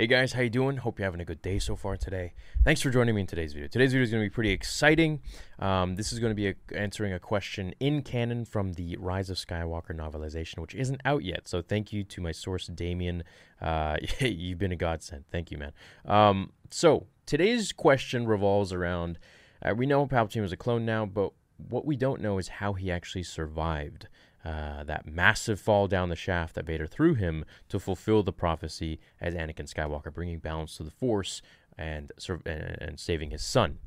Hey 0.00 0.06
guys, 0.06 0.32
how 0.32 0.40
you 0.40 0.48
doing? 0.48 0.78
Hope 0.78 0.98
you're 0.98 1.04
having 1.04 1.20
a 1.20 1.26
good 1.26 1.42
day 1.42 1.58
so 1.58 1.76
far 1.76 1.94
today. 1.94 2.32
Thanks 2.64 2.80
for 2.80 2.88
joining 2.88 3.14
me 3.14 3.20
in 3.20 3.26
today's 3.26 3.52
video. 3.52 3.68
Today's 3.68 3.92
video 3.92 4.04
is 4.04 4.10
going 4.10 4.22
to 4.22 4.30
be 4.30 4.32
pretty 4.32 4.48
exciting. 4.48 5.20
Um, 5.58 5.96
this 5.96 6.10
is 6.10 6.18
going 6.18 6.30
to 6.30 6.34
be 6.34 6.48
a, 6.48 6.54
answering 6.74 7.12
a 7.12 7.18
question 7.18 7.74
in 7.80 8.00
canon 8.00 8.46
from 8.46 8.72
the 8.72 8.96
Rise 8.96 9.28
of 9.28 9.36
Skywalker 9.36 9.94
novelization, 9.94 10.60
which 10.60 10.74
isn't 10.74 11.02
out 11.04 11.22
yet. 11.22 11.46
So 11.48 11.60
thank 11.60 11.92
you 11.92 12.02
to 12.02 12.22
my 12.22 12.32
source, 12.32 12.68
Damien. 12.68 13.24
Uh, 13.60 13.98
you've 14.20 14.58
been 14.58 14.72
a 14.72 14.76
godsend. 14.76 15.24
Thank 15.30 15.50
you, 15.50 15.58
man. 15.58 15.72
Um, 16.06 16.52
so 16.70 17.06
today's 17.26 17.70
question 17.70 18.26
revolves 18.26 18.72
around, 18.72 19.18
uh, 19.60 19.74
we 19.74 19.84
know 19.84 20.06
Palpatine 20.06 20.40
was 20.40 20.52
a 20.52 20.56
clone 20.56 20.86
now, 20.86 21.04
but 21.04 21.34
what 21.68 21.84
we 21.84 21.94
don't 21.94 22.22
know 22.22 22.38
is 22.38 22.48
how 22.48 22.72
he 22.72 22.90
actually 22.90 23.24
survived 23.24 24.08
uh, 24.44 24.84
that 24.84 25.06
massive 25.06 25.60
fall 25.60 25.86
down 25.86 26.08
the 26.08 26.16
shaft 26.16 26.54
that 26.54 26.66
Vader 26.66 26.86
threw 26.86 27.14
him 27.14 27.44
to 27.68 27.78
fulfill 27.78 28.22
the 28.22 28.32
prophecy 28.32 28.98
as 29.20 29.34
Anakin 29.34 29.72
Skywalker, 29.72 30.12
bringing 30.12 30.38
balance 30.38 30.76
to 30.76 30.82
the 30.82 30.90
Force 30.90 31.42
and, 31.76 32.10
and 32.46 32.98
saving 32.98 33.30
his 33.30 33.42
son. 33.42 33.78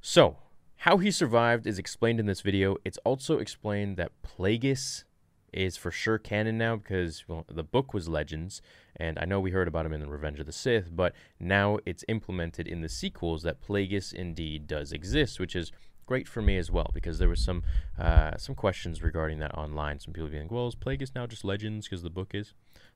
So, 0.00 0.38
how 0.76 0.96
he 0.96 1.10
survived 1.10 1.66
is 1.66 1.78
explained 1.78 2.18
in 2.18 2.26
this 2.26 2.40
video. 2.40 2.76
It's 2.84 2.98
also 3.04 3.38
explained 3.38 3.96
that 3.98 4.10
Plagueis 4.22 5.04
is 5.52 5.76
for 5.76 5.90
sure 5.90 6.18
canon 6.18 6.56
now 6.58 6.76
because 6.76 7.24
well, 7.28 7.44
the 7.48 7.62
book 7.62 7.92
was 7.92 8.08
Legends, 8.08 8.62
and 8.96 9.18
I 9.18 9.24
know 9.24 9.38
we 9.38 9.50
heard 9.50 9.68
about 9.68 9.86
him 9.86 9.92
in 9.92 10.00
the 10.00 10.08
Revenge 10.08 10.40
of 10.40 10.46
the 10.46 10.52
Sith, 10.52 10.88
but 10.90 11.14
now 11.38 11.78
it's 11.84 12.04
implemented 12.08 12.66
in 12.66 12.80
the 12.80 12.88
sequels 12.88 13.42
that 13.42 13.60
Plagueis 13.60 14.12
indeed 14.12 14.66
does 14.66 14.92
exist, 14.92 15.38
which 15.38 15.54
is 15.54 15.70
great 16.12 16.28
for 16.28 16.42
me 16.42 16.58
as 16.58 16.70
well 16.70 16.90
because 16.92 17.18
there 17.18 17.28
was 17.30 17.42
some 17.42 17.62
uh, 17.98 18.36
some 18.36 18.54
questions 18.54 19.02
regarding 19.02 19.38
that 19.38 19.54
online. 19.56 19.98
Some 19.98 20.12
people 20.12 20.28
being, 20.28 20.42
like, 20.42 20.50
"Well, 20.50 20.68
is 20.68 20.74
Plagueis 20.74 21.14
now 21.14 21.26
just 21.26 21.42
legends 21.42 21.88
because 21.88 22.02
the 22.02 22.10
book 22.10 22.34
is?" 22.34 22.52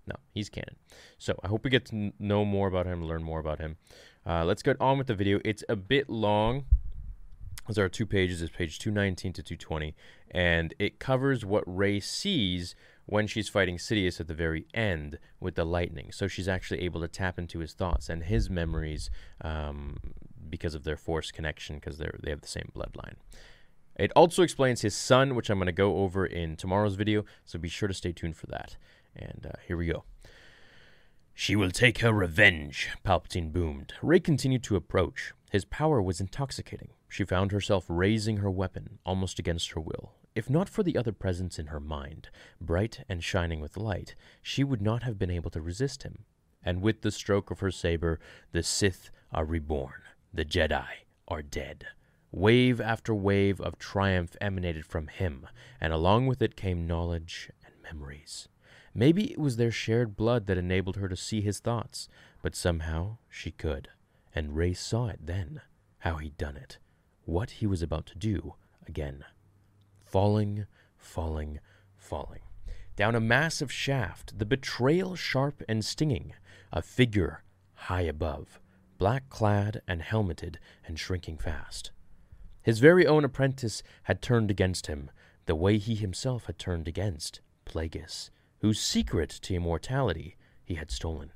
No, 0.06 0.16
he's 0.34 0.50
canon. 0.50 0.76
So 1.16 1.34
I 1.42 1.48
hope 1.48 1.64
we 1.64 1.70
get 1.70 1.86
to 1.86 2.12
know 2.18 2.44
more 2.44 2.68
about 2.68 2.84
him, 2.84 3.02
learn 3.02 3.22
more 3.22 3.40
about 3.40 3.58
him. 3.58 3.78
Uh, 4.26 4.44
let's 4.44 4.62
get 4.62 4.76
on 4.82 4.98
with 4.98 5.06
the 5.06 5.14
video. 5.14 5.40
It's 5.46 5.64
a 5.66 5.76
bit 5.76 6.10
long. 6.10 6.66
There 7.70 7.86
are 7.86 7.88
two 7.88 8.04
pages. 8.04 8.42
It's 8.42 8.54
page 8.54 8.78
219 8.78 9.32
to 9.32 9.42
220, 9.42 9.94
and 10.30 10.74
it 10.78 10.98
covers 10.98 11.42
what 11.42 11.64
Rey 11.66 12.00
sees 12.00 12.74
when 13.06 13.26
she's 13.26 13.48
fighting 13.48 13.78
Sidious 13.78 14.20
at 14.20 14.26
the 14.26 14.34
very 14.34 14.66
end 14.74 15.18
with 15.40 15.54
the 15.54 15.64
lightning. 15.64 16.12
So 16.12 16.28
she's 16.28 16.48
actually 16.48 16.82
able 16.82 17.00
to 17.00 17.08
tap 17.08 17.38
into 17.38 17.60
his 17.60 17.72
thoughts 17.72 18.10
and 18.10 18.24
his 18.24 18.50
memories 18.50 19.08
um, 19.40 19.96
because 20.50 20.74
of 20.74 20.84
their 20.84 20.96
force 20.96 21.30
connection 21.30 21.76
because 21.76 21.98
they 21.98 22.10
they 22.22 22.30
have 22.30 22.40
the 22.40 22.48
same 22.48 22.70
bloodline. 22.74 23.16
It 23.98 24.12
also 24.14 24.42
explains 24.42 24.82
his 24.82 24.94
son, 24.94 25.34
which 25.34 25.48
I'm 25.48 25.58
going 25.58 25.66
to 25.66 25.72
go 25.72 25.98
over 25.98 26.26
in 26.26 26.56
tomorrow's 26.56 26.96
video, 26.96 27.24
so 27.44 27.58
be 27.58 27.68
sure 27.68 27.88
to 27.88 27.94
stay 27.94 28.12
tuned 28.12 28.36
for 28.36 28.46
that. 28.48 28.76
And 29.14 29.46
uh, 29.46 29.58
here 29.66 29.76
we 29.76 29.86
go. 29.86 30.04
She 31.32 31.56
will 31.56 31.70
take 31.70 31.98
her 31.98 32.12
revenge, 32.12 32.90
Palpatine 33.04 33.52
boomed. 33.52 33.94
Rey 34.02 34.20
continued 34.20 34.62
to 34.64 34.76
approach. 34.76 35.32
His 35.50 35.64
power 35.64 36.02
was 36.02 36.20
intoxicating. 36.20 36.90
She 37.08 37.24
found 37.24 37.52
herself 37.52 37.86
raising 37.88 38.38
her 38.38 38.50
weapon, 38.50 38.98
almost 39.04 39.38
against 39.38 39.70
her 39.72 39.80
will. 39.80 40.12
If 40.34 40.50
not 40.50 40.68
for 40.68 40.82
the 40.82 40.98
other 40.98 41.12
presence 41.12 41.58
in 41.58 41.68
her 41.68 41.80
mind, 41.80 42.28
bright 42.60 43.04
and 43.08 43.24
shining 43.24 43.60
with 43.60 43.76
light, 43.76 44.14
she 44.42 44.64
would 44.64 44.82
not 44.82 45.02
have 45.02 45.18
been 45.18 45.30
able 45.30 45.50
to 45.50 45.60
resist 45.60 46.02
him. 46.02 46.24
And 46.62 46.82
with 46.82 47.02
the 47.02 47.10
stroke 47.10 47.50
of 47.50 47.60
her 47.60 47.70
saber, 47.70 48.18
the 48.52 48.62
Sith 48.62 49.10
are 49.32 49.44
reborn. 49.44 50.02
The 50.36 50.44
Jedi 50.44 50.84
are 51.28 51.40
dead. 51.40 51.86
Wave 52.30 52.78
after 52.78 53.14
wave 53.14 53.58
of 53.58 53.78
triumph 53.78 54.36
emanated 54.38 54.84
from 54.84 55.06
him, 55.06 55.46
and 55.80 55.94
along 55.94 56.26
with 56.26 56.42
it 56.42 56.56
came 56.56 56.86
knowledge 56.86 57.50
and 57.64 57.72
memories. 57.82 58.46
Maybe 58.92 59.32
it 59.32 59.38
was 59.38 59.56
their 59.56 59.70
shared 59.70 60.14
blood 60.14 60.46
that 60.46 60.58
enabled 60.58 60.96
her 60.96 61.08
to 61.08 61.16
see 61.16 61.40
his 61.40 61.58
thoughts, 61.58 62.06
but 62.42 62.54
somehow 62.54 63.16
she 63.30 63.50
could. 63.50 63.88
And 64.34 64.54
Rey 64.54 64.74
saw 64.74 65.06
it 65.06 65.20
then, 65.24 65.62
how 66.00 66.16
he'd 66.16 66.36
done 66.36 66.58
it, 66.58 66.76
what 67.24 67.52
he 67.52 67.66
was 67.66 67.80
about 67.80 68.04
to 68.08 68.18
do 68.18 68.56
again. 68.86 69.24
Falling, 70.04 70.66
falling, 70.98 71.60
falling. 71.96 72.42
Down 72.94 73.14
a 73.14 73.20
massive 73.20 73.72
shaft, 73.72 74.38
the 74.38 74.44
betrayal 74.44 75.16
sharp 75.16 75.62
and 75.66 75.82
stinging, 75.82 76.34
a 76.74 76.82
figure 76.82 77.42
high 77.72 78.02
above 78.02 78.60
black 78.98 79.28
clad 79.28 79.82
and 79.86 80.02
helmeted 80.02 80.58
and 80.86 80.98
shrinking 80.98 81.38
fast. 81.38 81.90
His 82.62 82.78
very 82.80 83.06
own 83.06 83.24
apprentice 83.24 83.82
had 84.04 84.22
turned 84.22 84.50
against 84.50 84.86
him, 84.86 85.10
the 85.46 85.54
way 85.54 85.78
he 85.78 85.94
himself 85.94 86.46
had 86.46 86.58
turned 86.58 86.88
against 86.88 87.40
Plagueis, 87.64 88.30
whose 88.60 88.80
secret 88.80 89.30
to 89.30 89.54
immortality 89.54 90.36
he 90.64 90.74
had 90.74 90.90
stolen. 90.90 91.30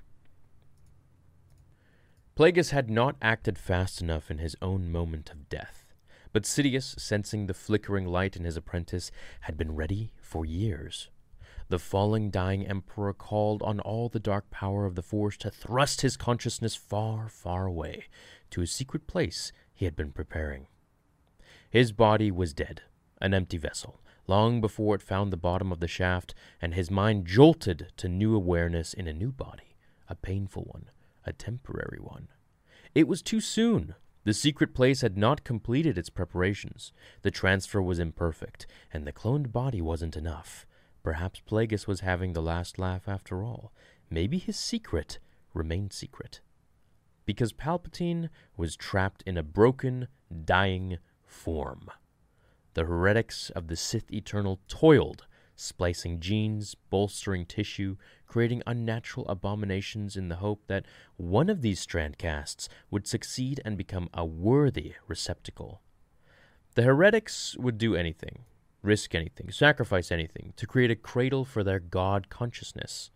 Plagueis 2.36 2.70
had 2.70 2.90
not 2.90 3.16
acted 3.20 3.58
fast 3.58 4.00
enough 4.00 4.30
in 4.30 4.38
his 4.38 4.56
own 4.62 4.90
moment 4.90 5.30
of 5.30 5.48
death, 5.48 5.94
but 6.32 6.44
Sidious, 6.44 6.98
sensing 6.98 7.46
the 7.46 7.54
flickering 7.54 8.06
light 8.06 8.36
in 8.36 8.44
his 8.44 8.56
apprentice, 8.56 9.10
had 9.42 9.56
been 9.56 9.74
ready 9.74 10.12
for 10.20 10.44
years. 10.44 11.10
The 11.70 11.78
falling, 11.78 12.30
dying 12.30 12.66
emperor 12.66 13.12
called 13.12 13.62
on 13.62 13.78
all 13.78 14.08
the 14.08 14.18
dark 14.18 14.50
power 14.50 14.86
of 14.86 14.96
the 14.96 15.02
Force 15.02 15.36
to 15.36 15.52
thrust 15.52 16.00
his 16.00 16.16
consciousness 16.16 16.74
far, 16.74 17.28
far 17.28 17.64
away 17.64 18.06
to 18.50 18.60
a 18.60 18.66
secret 18.66 19.06
place 19.06 19.52
he 19.72 19.84
had 19.84 19.94
been 19.94 20.10
preparing. 20.10 20.66
His 21.70 21.92
body 21.92 22.32
was 22.32 22.52
dead, 22.52 22.82
an 23.20 23.34
empty 23.34 23.56
vessel, 23.56 24.00
long 24.26 24.60
before 24.60 24.96
it 24.96 25.00
found 25.00 25.32
the 25.32 25.36
bottom 25.36 25.70
of 25.70 25.78
the 25.78 25.86
shaft, 25.86 26.34
and 26.60 26.74
his 26.74 26.90
mind 26.90 27.24
jolted 27.24 27.92
to 27.98 28.08
new 28.08 28.34
awareness 28.34 28.92
in 28.92 29.06
a 29.06 29.12
new 29.12 29.30
body, 29.30 29.76
a 30.08 30.16
painful 30.16 30.64
one, 30.64 30.90
a 31.24 31.32
temporary 31.32 32.00
one. 32.00 32.26
It 32.96 33.06
was 33.06 33.22
too 33.22 33.40
soon. 33.40 33.94
The 34.24 34.34
secret 34.34 34.74
place 34.74 35.02
had 35.02 35.16
not 35.16 35.44
completed 35.44 35.96
its 35.96 36.10
preparations. 36.10 36.92
The 37.22 37.30
transfer 37.30 37.80
was 37.80 38.00
imperfect, 38.00 38.66
and 38.92 39.06
the 39.06 39.12
cloned 39.12 39.52
body 39.52 39.80
wasn't 39.80 40.16
enough. 40.16 40.66
Perhaps 41.02 41.42
Plagueis 41.48 41.86
was 41.86 42.00
having 42.00 42.32
the 42.32 42.42
last 42.42 42.78
laugh 42.78 43.08
after 43.08 43.42
all. 43.42 43.72
Maybe 44.10 44.38
his 44.38 44.58
secret 44.58 45.18
remained 45.54 45.92
secret. 45.92 46.40
Because 47.24 47.52
Palpatine 47.52 48.28
was 48.56 48.76
trapped 48.76 49.22
in 49.26 49.36
a 49.36 49.42
broken, 49.42 50.08
dying 50.44 50.98
form. 51.24 51.90
The 52.74 52.84
heretics 52.84 53.50
of 53.50 53.68
the 53.68 53.76
Sith 53.76 54.12
Eternal 54.12 54.60
toiled, 54.68 55.26
splicing 55.56 56.20
genes, 56.20 56.74
bolstering 56.90 57.46
tissue, 57.46 57.96
creating 58.26 58.62
unnatural 58.66 59.28
abominations 59.28 60.16
in 60.16 60.28
the 60.28 60.36
hope 60.36 60.62
that 60.66 60.86
one 61.16 61.50
of 61.50 61.62
these 61.62 61.80
strand 61.80 62.16
casts 62.18 62.68
would 62.90 63.06
succeed 63.06 63.60
and 63.64 63.76
become 63.76 64.08
a 64.14 64.24
worthy 64.24 64.94
receptacle. 65.06 65.82
The 66.74 66.82
heretics 66.82 67.56
would 67.58 67.78
do 67.78 67.94
anything, 67.94 68.44
risk 68.82 69.14
anything, 69.14 69.50
sacrifice 69.50 70.10
anything 70.10 70.52
to 70.56 70.66
create 70.66 70.90
a 70.90 70.96
cradle 70.96 71.44
for 71.44 71.62
their 71.62 71.80
God 71.80 72.28
consciousness. 72.28 73.10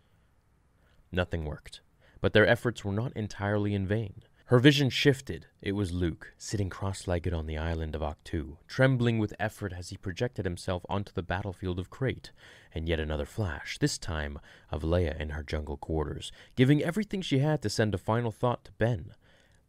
Nothing 1.11 1.45
worked, 1.45 1.81
but 2.21 2.33
their 2.33 2.47
efforts 2.47 2.83
were 2.83 2.91
not 2.91 3.13
entirely 3.15 3.73
in 3.73 3.87
vain. 3.87 4.23
Her 4.49 4.59
vision 4.59 4.91
shifted. 4.91 5.47
It 5.59 5.71
was 5.71 5.91
Luke, 5.91 6.33
sitting 6.37 6.69
cross 6.69 7.07
legged 7.07 7.33
on 7.33 7.47
the 7.47 7.57
island 7.57 7.95
of 7.95 8.03
Ahch-To, 8.03 8.59
trembling 8.67 9.17
with 9.17 9.33
effort 9.39 9.73
as 9.73 9.89
he 9.89 9.97
projected 9.97 10.45
himself 10.45 10.85
onto 10.87 11.11
the 11.11 11.23
battlefield 11.23 11.79
of 11.79 11.89
Crait, 11.89 12.31
and 12.71 12.87
yet 12.87 12.99
another 12.99 13.25
flash, 13.25 13.79
this 13.79 13.97
time 13.97 14.39
of 14.69 14.83
Leia 14.83 15.19
in 15.19 15.29
her 15.29 15.41
jungle 15.41 15.77
quarters, 15.77 16.31
giving 16.55 16.83
everything 16.83 17.23
she 17.23 17.39
had 17.39 17.63
to 17.63 17.71
send 17.71 17.95
a 17.95 17.97
final 17.97 18.31
thought 18.31 18.65
to 18.65 18.71
Ben. 18.73 19.15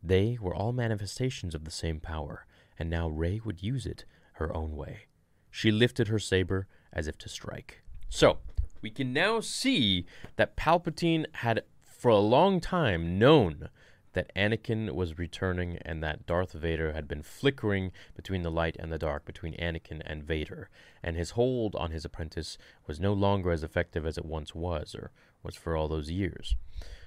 They 0.02 0.36
were 0.38 0.54
all 0.54 0.72
manifestations 0.72 1.54
of 1.54 1.64
the 1.64 1.70
same 1.70 1.98
power, 1.98 2.44
and 2.78 2.90
now 2.90 3.08
Rey 3.08 3.40
would 3.42 3.62
use 3.62 3.86
it 3.86 4.04
her 4.34 4.54
own 4.54 4.76
way. 4.76 5.06
She 5.56 5.72
lifted 5.72 6.08
her 6.08 6.18
saber 6.18 6.66
as 6.92 7.08
if 7.08 7.16
to 7.16 7.30
strike. 7.30 7.82
So, 8.10 8.40
we 8.82 8.90
can 8.90 9.14
now 9.14 9.40
see 9.40 10.04
that 10.36 10.54
Palpatine 10.54 11.24
had 11.36 11.62
for 11.82 12.10
a 12.10 12.18
long 12.18 12.60
time 12.60 13.18
known 13.18 13.70
that 14.12 14.30
Anakin 14.36 14.92
was 14.94 15.18
returning 15.18 15.78
and 15.78 16.02
that 16.02 16.26
Darth 16.26 16.52
Vader 16.52 16.92
had 16.92 17.08
been 17.08 17.22
flickering 17.22 17.90
between 18.14 18.42
the 18.42 18.50
light 18.50 18.76
and 18.78 18.92
the 18.92 18.98
dark, 18.98 19.24
between 19.24 19.54
Anakin 19.54 20.02
and 20.04 20.22
Vader, 20.22 20.68
and 21.02 21.16
his 21.16 21.30
hold 21.30 21.74
on 21.74 21.90
his 21.90 22.04
apprentice 22.04 22.58
was 22.86 23.00
no 23.00 23.14
longer 23.14 23.50
as 23.50 23.64
effective 23.64 24.04
as 24.04 24.18
it 24.18 24.26
once 24.26 24.54
was, 24.54 24.94
or 24.94 25.10
was 25.42 25.56
for 25.56 25.74
all 25.74 25.88
those 25.88 26.10
years. 26.10 26.54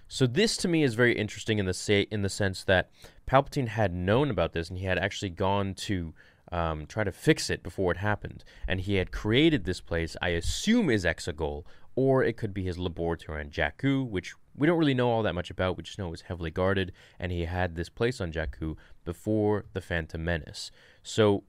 So 0.08 0.26
this 0.26 0.58
to 0.58 0.68
me 0.68 0.82
is 0.82 0.96
very 0.96 1.16
interesting 1.16 1.60
in 1.60 1.68
the 1.68 1.74
say 1.76 2.08
in 2.10 2.24
the 2.24 2.30
sense 2.30 2.64
that 2.64 2.90
Palpatine 3.28 3.68
had 3.68 3.94
known 3.94 4.32
about 4.32 4.54
this 4.54 4.70
and 4.70 4.80
he 4.80 4.86
had 4.86 4.98
actually 4.98 5.30
gone 5.30 5.76
to 5.76 6.16
um, 6.52 6.86
try 6.86 7.04
to 7.04 7.12
fix 7.12 7.50
it 7.50 7.64
before 7.64 7.92
it 7.92 7.98
happened, 7.98 8.44
and 8.68 8.82
he 8.82 8.96
had 8.96 9.12
created 9.12 9.64
this 9.66 9.82
place. 9.82 10.16
I 10.22 10.30
assume 10.30 10.90
is 10.90 11.06
Exegol, 11.06 11.64
or 11.96 12.24
it 12.24 12.38
could 12.38 12.54
be 12.54 12.64
his 12.64 12.78
laboratory 12.78 13.42
on 13.42 13.50
Jakku, 13.50 14.08
which 14.08 14.34
we 14.56 14.68
don't 14.68 14.80
really 14.80 14.94
know 14.94 15.10
all 15.10 15.24
that 15.24 15.36
much 15.36 15.50
about. 15.50 15.78
We 15.78 15.84
just 15.84 16.00
know 16.00 16.08
it 16.08 16.12
was 16.12 16.22
heavily 16.22 16.52
guarded, 16.52 16.92
and 17.20 17.32
he 17.32 17.46
had 17.46 17.76
this 17.76 17.90
place 17.90 18.20
on 18.20 18.32
Jakku 18.32 18.76
before 19.06 19.66
the 19.74 19.82
Phantom 19.82 20.24
Menace. 20.24 20.72
So 21.04 21.44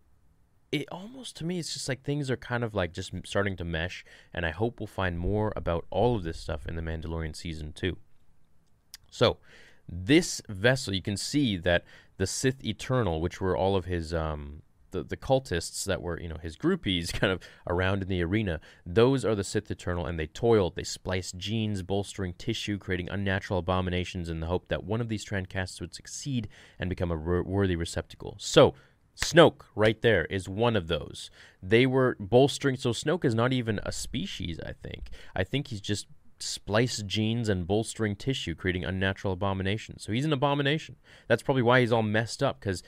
it 0.72 0.86
almost 0.92 1.36
to 1.36 1.44
me 1.44 1.58
it's 1.58 1.72
just 1.72 1.88
like 1.88 2.02
things 2.02 2.30
are 2.30 2.36
kind 2.36 2.62
of 2.62 2.74
like 2.74 2.92
just 2.92 3.12
starting 3.24 3.56
to 3.56 3.64
mesh 3.64 4.04
and 4.32 4.46
i 4.46 4.50
hope 4.50 4.78
we'll 4.78 4.86
find 4.86 5.18
more 5.18 5.52
about 5.56 5.84
all 5.90 6.16
of 6.16 6.22
this 6.22 6.38
stuff 6.38 6.66
in 6.66 6.76
the 6.76 6.82
mandalorian 6.82 7.34
season 7.34 7.72
2 7.72 7.96
so 9.10 9.38
this 9.88 10.40
vessel 10.48 10.94
you 10.94 11.02
can 11.02 11.16
see 11.16 11.56
that 11.56 11.84
the 12.18 12.26
sith 12.26 12.64
eternal 12.64 13.20
which 13.20 13.40
were 13.40 13.56
all 13.56 13.74
of 13.74 13.86
his 13.86 14.14
um 14.14 14.62
the, 14.90 15.02
the 15.02 15.16
cultists 15.16 15.84
that 15.84 16.02
were 16.02 16.20
you 16.20 16.28
know 16.28 16.38
his 16.42 16.56
groupies 16.56 17.12
kind 17.20 17.32
of 17.32 17.40
around 17.68 18.02
in 18.02 18.08
the 18.08 18.22
arena 18.22 18.60
those 18.84 19.24
are 19.24 19.34
the 19.34 19.44
sith 19.44 19.70
eternal 19.70 20.06
and 20.06 20.18
they 20.18 20.26
toiled 20.26 20.76
they 20.76 20.82
spliced 20.82 21.36
genes 21.36 21.82
bolstering 21.82 22.34
tissue 22.34 22.78
creating 22.78 23.08
unnatural 23.08 23.58
abominations 23.58 24.28
in 24.28 24.40
the 24.40 24.46
hope 24.46 24.68
that 24.68 24.84
one 24.84 25.00
of 25.00 25.08
these 25.08 25.22
strand 25.22 25.48
casts 25.48 25.80
would 25.80 25.94
succeed 25.94 26.48
and 26.78 26.90
become 26.90 27.10
a 27.10 27.16
worthy 27.16 27.76
receptacle 27.76 28.36
so 28.38 28.74
Snoke, 29.16 29.62
right 29.74 30.00
there, 30.00 30.24
is 30.26 30.48
one 30.48 30.76
of 30.76 30.86
those. 30.86 31.30
They 31.62 31.84
were 31.84 32.16
bolstering. 32.18 32.76
So 32.76 32.90
Snoke 32.90 33.24
is 33.24 33.34
not 33.34 33.52
even 33.52 33.80
a 33.82 33.92
species. 33.92 34.58
I 34.64 34.72
think. 34.72 35.10
I 35.34 35.44
think 35.44 35.68
he's 35.68 35.80
just 35.80 36.06
spliced 36.42 37.06
genes 37.06 37.48
and 37.48 37.66
bolstering 37.66 38.16
tissue, 38.16 38.54
creating 38.54 38.84
unnatural 38.84 39.34
abominations. 39.34 40.02
So 40.02 40.12
he's 40.12 40.24
an 40.24 40.32
abomination. 40.32 40.96
That's 41.28 41.42
probably 41.42 41.62
why 41.62 41.80
he's 41.80 41.92
all 41.92 42.02
messed 42.02 42.42
up. 42.42 42.60
Because 42.60 42.82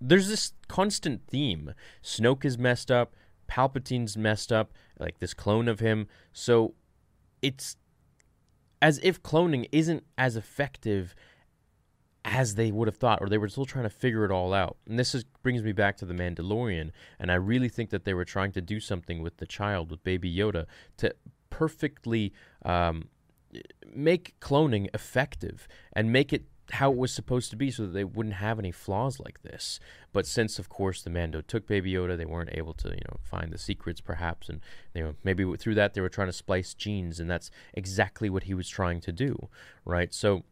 there's 0.00 0.28
this 0.28 0.52
constant 0.68 1.26
theme. 1.26 1.74
Snoke 2.02 2.44
is 2.44 2.58
messed 2.58 2.90
up. 2.90 3.14
Palpatine's 3.46 4.16
messed 4.16 4.52
up. 4.52 4.72
Like 4.98 5.18
this 5.18 5.34
clone 5.34 5.68
of 5.68 5.80
him. 5.80 6.08
So 6.32 6.74
it's 7.42 7.76
as 8.80 9.00
if 9.02 9.22
cloning 9.22 9.66
isn't 9.72 10.04
as 10.18 10.36
effective 10.36 11.14
as 12.24 12.54
they 12.54 12.72
would 12.72 12.88
have 12.88 12.96
thought, 12.96 13.20
or 13.20 13.28
they 13.28 13.38
were 13.38 13.48
still 13.48 13.66
trying 13.66 13.84
to 13.84 13.90
figure 13.90 14.24
it 14.24 14.30
all 14.30 14.54
out. 14.54 14.78
And 14.88 14.98
this 14.98 15.14
is, 15.14 15.24
brings 15.42 15.62
me 15.62 15.72
back 15.72 15.96
to 15.98 16.06
the 16.06 16.14
Mandalorian, 16.14 16.90
and 17.18 17.30
I 17.30 17.34
really 17.34 17.68
think 17.68 17.90
that 17.90 18.04
they 18.04 18.14
were 18.14 18.24
trying 18.24 18.52
to 18.52 18.62
do 18.62 18.80
something 18.80 19.22
with 19.22 19.36
the 19.36 19.46
child, 19.46 19.90
with 19.90 20.02
Baby 20.02 20.34
Yoda, 20.34 20.64
to 20.98 21.14
perfectly 21.50 22.32
um, 22.64 23.08
make 23.94 24.34
cloning 24.40 24.88
effective 24.94 25.68
and 25.92 26.12
make 26.12 26.32
it 26.32 26.44
how 26.72 26.90
it 26.90 26.96
was 26.96 27.12
supposed 27.12 27.50
to 27.50 27.56
be 27.56 27.70
so 27.70 27.82
that 27.82 27.92
they 27.92 28.04
wouldn't 28.04 28.36
have 28.36 28.58
any 28.58 28.72
flaws 28.72 29.20
like 29.20 29.42
this. 29.42 29.78
But 30.12 30.26
since, 30.26 30.58
of 30.58 30.68
course, 30.68 31.02
the 31.02 31.10
Mando 31.10 31.42
took 31.42 31.66
Baby 31.66 31.92
Yoda, 31.92 32.16
they 32.16 32.24
weren't 32.24 32.54
able 32.54 32.72
to, 32.74 32.88
you 32.88 33.02
know, 33.10 33.18
find 33.22 33.52
the 33.52 33.58
secrets 33.58 34.00
perhaps, 34.00 34.48
and 34.48 34.60
you 34.94 35.02
know 35.02 35.14
maybe 35.22 35.44
through 35.56 35.74
that 35.74 35.94
they 35.94 36.00
were 36.00 36.08
trying 36.08 36.28
to 36.28 36.32
splice 36.32 36.74
genes, 36.74 37.20
and 37.20 37.30
that's 37.30 37.50
exactly 37.74 38.30
what 38.30 38.44
he 38.44 38.54
was 38.54 38.68
trying 38.68 39.00
to 39.02 39.12
do, 39.12 39.48
right? 39.84 40.14
So 40.14 40.44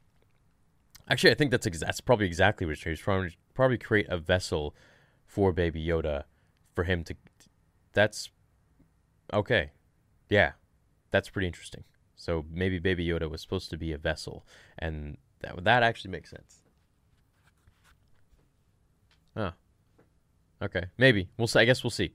Actually, 1.09 1.33
I 1.33 1.35
think 1.35 1.51
that's 1.51 1.67
ex- 1.67 1.81
that's 1.81 2.01
probably 2.01 2.27
exactly 2.27 2.67
what 2.67 2.79
he's 2.79 3.01
trying. 3.01 3.29
to 3.29 3.37
Probably 3.55 3.79
create 3.79 4.07
a 4.09 4.17
vessel 4.17 4.75
for 5.27 5.53
Baby 5.53 5.85
Yoda, 5.85 6.25
for 6.75 6.85
him 6.85 7.05
to. 7.05 7.15
That's 7.93 8.31
okay. 9.33 9.73
Yeah, 10.31 10.53
that's 11.11 11.29
pretty 11.29 11.49
interesting. 11.49 11.85
So 12.17 12.47
maybe 12.51 12.79
Baby 12.79 13.07
Yoda 13.07 13.29
was 13.29 13.43
supposed 13.43 13.69
to 13.71 13.77
be 13.77 13.93
a 13.93 13.99
vessel, 13.99 14.47
and 14.79 15.19
that 15.43 15.55
would 15.55 15.65
that 15.65 15.83
actually 15.83 16.11
makes 16.11 16.31
sense. 16.31 16.63
Huh. 19.37 19.53
Okay, 20.63 20.85
maybe 20.99 21.29
we'll. 21.37 21.49
See, 21.49 21.61
I 21.61 21.65
guess 21.65 21.83
we'll 21.83 21.91
see. 21.91 22.13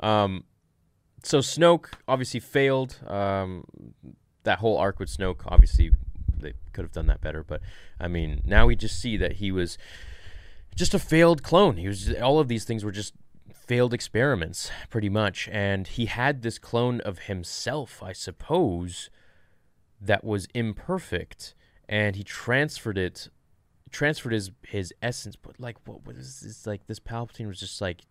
Um, 0.00 0.44
so 1.22 1.38
Snoke 1.38 1.86
obviously 2.08 2.40
failed. 2.40 2.98
Um, 3.06 3.64
that 4.42 4.58
whole 4.58 4.76
arc 4.76 4.98
with 4.98 5.08
Snoke 5.08 5.40
obviously 5.46 5.90
they 6.38 6.52
could 6.72 6.82
have 6.84 6.92
done 6.92 7.06
that 7.06 7.20
better. 7.20 7.42
But 7.42 7.60
I 7.98 8.08
mean, 8.08 8.42
now 8.44 8.66
we 8.66 8.76
just 8.76 9.00
see 9.00 9.16
that 9.16 9.34
he 9.34 9.50
was 9.50 9.78
just 10.74 10.94
a 10.94 10.98
failed 10.98 11.42
clone. 11.42 11.76
He 11.76 11.88
was 11.88 12.12
all 12.14 12.38
of 12.38 12.48
these 12.48 12.64
things 12.64 12.84
were 12.84 12.92
just 12.92 13.14
failed 13.66 13.94
experiments, 13.94 14.70
pretty 14.90 15.08
much. 15.08 15.48
And 15.50 15.88
he 15.88 16.06
had 16.06 16.42
this 16.42 16.58
clone 16.58 17.00
of 17.00 17.20
himself, 17.20 18.02
I 18.02 18.12
suppose, 18.12 19.10
that 20.00 20.22
was 20.22 20.46
imperfect, 20.54 21.54
and 21.88 22.16
he 22.16 22.24
transferred 22.24 22.98
it, 22.98 23.28
transferred 23.90 24.32
his 24.32 24.50
his 24.62 24.92
essence. 25.02 25.36
But 25.36 25.58
like, 25.60 25.76
what 25.86 26.06
was 26.06 26.40
this? 26.40 26.66
Like 26.66 26.86
this 26.86 27.00
Palpatine 27.00 27.46
was 27.46 27.60
just 27.60 27.80
like 27.80 28.02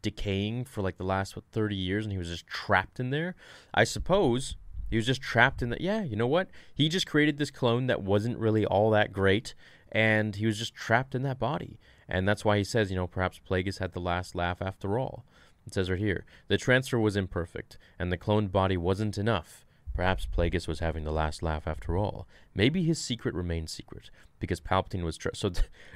decaying 0.00 0.64
for 0.64 0.80
like 0.80 0.96
the 0.96 1.04
last 1.04 1.36
what 1.36 1.44
30 1.52 1.76
years 1.76 2.06
and 2.06 2.12
he 2.12 2.16
was 2.16 2.28
just 2.28 2.46
trapped 2.46 2.98
in 2.98 3.10
there 3.10 3.34
i 3.74 3.84
suppose 3.84 4.56
he 4.94 4.96
was 4.96 5.06
just 5.06 5.22
trapped 5.22 5.60
in 5.60 5.70
that. 5.70 5.80
Yeah, 5.80 6.04
you 6.04 6.14
know 6.14 6.28
what? 6.28 6.50
He 6.72 6.88
just 6.88 7.06
created 7.06 7.36
this 7.36 7.50
clone 7.50 7.88
that 7.88 8.02
wasn't 8.02 8.38
really 8.38 8.64
all 8.64 8.90
that 8.90 9.12
great, 9.12 9.54
and 9.90 10.36
he 10.36 10.46
was 10.46 10.56
just 10.56 10.72
trapped 10.72 11.16
in 11.16 11.22
that 11.22 11.40
body. 11.40 11.80
And 12.08 12.28
that's 12.28 12.44
why 12.44 12.58
he 12.58 12.64
says, 12.64 12.90
you 12.90 12.96
know, 12.96 13.08
perhaps 13.08 13.40
Plagueis 13.40 13.78
had 13.78 13.92
the 13.92 14.00
last 14.00 14.36
laugh 14.36 14.62
after 14.62 14.96
all. 14.96 15.24
It 15.66 15.74
says 15.74 15.90
right 15.90 15.98
here 15.98 16.26
the 16.46 16.58
transfer 16.58 16.98
was 16.98 17.16
imperfect, 17.16 17.76
and 17.98 18.12
the 18.12 18.18
cloned 18.18 18.52
body 18.52 18.76
wasn't 18.76 19.18
enough. 19.18 19.64
Perhaps 19.94 20.26
Plagueis 20.26 20.66
was 20.66 20.80
having 20.80 21.04
the 21.04 21.12
last 21.12 21.42
laugh 21.42 21.66
after 21.66 21.96
all. 21.96 22.26
Maybe 22.54 22.82
his 22.82 23.00
secret 23.00 23.34
remained 23.34 23.70
secret 23.70 24.10
because 24.40 24.60
Palpatine 24.60 25.04
was. 25.04 25.16
Tra- 25.16 25.34
so, 25.36 25.52